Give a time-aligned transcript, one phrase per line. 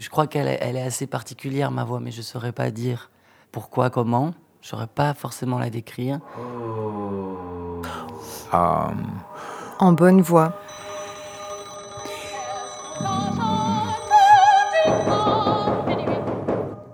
[0.00, 2.70] Je crois qu'elle est, elle est assez particulière, ma voix, mais je ne saurais pas
[2.70, 3.10] dire
[3.52, 4.32] pourquoi, comment.
[4.62, 6.20] Je ne saurais pas forcément la décrire.
[8.50, 10.54] En bonne voix.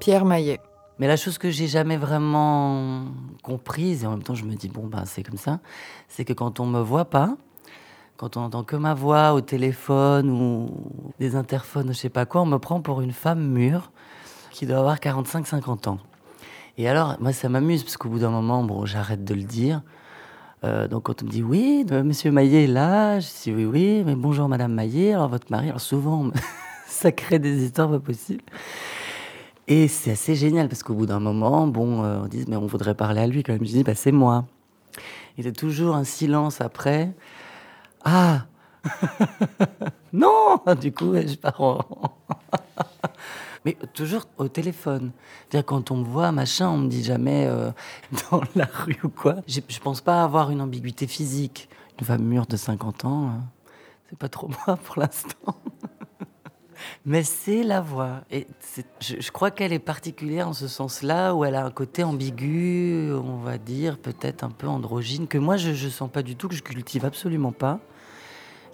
[0.00, 0.60] Pierre Maillet.
[0.98, 3.04] Mais la chose que j'ai jamais vraiment
[3.44, 5.60] comprise, et en même temps je me dis, bon, ben, c'est comme ça,
[6.08, 7.36] c'est que quand on me voit pas,
[8.16, 10.70] quand on entend que ma voix au téléphone ou
[11.18, 13.90] des interphones, je sais pas quoi, on me prend pour une femme mûre
[14.50, 15.98] qui doit avoir 45-50 ans.
[16.78, 19.82] Et alors, moi, ça m'amuse parce qu'au bout d'un moment, bon, j'arrête de le dire.
[20.64, 23.66] Euh, donc, quand on me dit oui, euh, monsieur Maillet est là, je dis oui,
[23.66, 26.30] oui, mais bonjour madame Maillet, alors votre mari, alors souvent,
[26.86, 28.44] ça crée des histoires pas possibles.
[29.68, 32.66] Et c'est assez génial parce qu'au bout d'un moment, bon, euh, on dit mais on
[32.66, 33.64] voudrait parler à lui quand même.
[33.64, 34.46] Je dis bah c'est moi.
[35.36, 37.12] Il y a toujours un silence après.
[38.08, 38.46] Ah
[40.12, 41.80] non Du coup, je pars en...
[43.64, 45.10] Mais toujours au téléphone.
[45.50, 47.72] C'est-à-dire quand on me voit, machin, on me dit jamais euh,
[48.30, 49.38] dans la rue ou quoi.
[49.48, 51.68] Je, je pense pas avoir une ambiguïté physique.
[51.98, 53.30] Une femme mûre de 50 ans, euh,
[54.08, 55.56] c'est pas trop moi pour l'instant.
[57.04, 58.20] Mais c'est la voix.
[58.30, 58.46] Et
[59.00, 63.10] je, je, crois qu'elle est particulière en ce sens-là, où elle a un côté ambigu,
[63.14, 66.46] on va dire, peut-être un peu androgyne, que moi je ne sens pas du tout,
[66.46, 67.80] que je cultive absolument pas.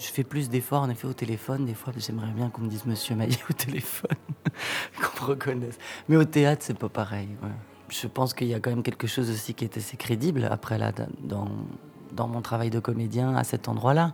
[0.02, 1.64] Je fais plus d'efforts en effet au téléphone.
[1.64, 4.16] Des fois, j'aimerais bien qu'on me dise Monsieur Maillet au téléphone,
[5.00, 5.78] qu'on me reconnaisse.
[6.08, 7.28] Mais au théâtre, c'est pas pareil.
[7.88, 10.76] Je pense qu'il y a quand même quelque chose aussi qui est assez crédible après
[10.76, 14.12] là, dans, mon travail de comédien à cet endroit-là.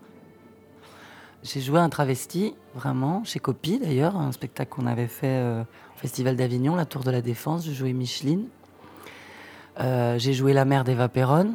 [1.42, 5.98] J'ai joué un travesti, vraiment, chez Copie d'ailleurs, un spectacle qu'on avait fait euh, au
[5.98, 7.64] Festival d'Avignon, la Tour de la Défense.
[7.64, 8.48] J'ai joué Micheline.
[9.80, 11.54] Euh, j'ai joué la mère d'Eva Perron.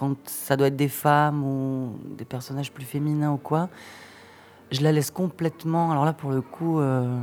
[0.00, 3.68] Quand ça doit être des femmes ou des personnages plus féminins ou quoi,
[4.70, 7.20] je la laisse complètement, alors là pour le coup, euh,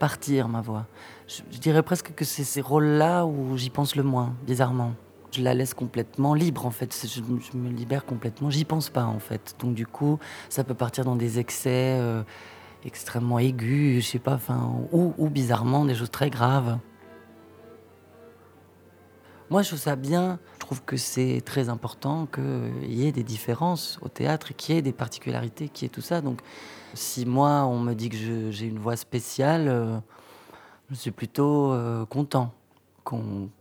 [0.00, 0.86] partir ma voix.
[1.28, 4.92] Je, dirais presque que c'est ces rôles-là où j'y pense le moins, bizarrement
[5.30, 7.06] je la laisse complètement libre en fait.
[7.06, 8.48] Je, je me libère complètement.
[8.48, 9.54] J'y pense pas en fait.
[9.60, 12.22] Donc du coup, ça peut partir dans des excès euh,
[12.84, 16.78] extrêmement aigus, je sais pas, enfin, ou, bizarrement des choses très graves.
[19.50, 20.38] Moi, je trouve ça bien.
[20.54, 24.78] Je trouve que c'est très important qu'il y ait des différences au théâtre, qu'il y
[24.78, 26.20] ait des particularités, qu'il y ait tout ça.
[26.20, 26.40] Donc,
[26.92, 29.98] si moi, on me dit que j'ai une voix spéciale, euh,
[30.90, 32.52] je suis plutôt euh, content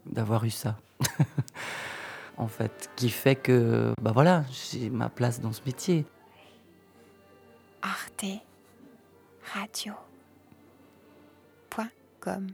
[0.05, 0.75] d'avoir eu ça.
[2.37, 6.05] en fait, qui fait que, bah voilà, j'ai ma place dans ce métier.
[7.81, 8.25] Arte
[9.53, 9.93] Radio.
[12.19, 12.47] Com.